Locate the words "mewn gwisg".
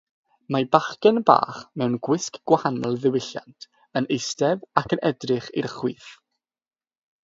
1.83-2.41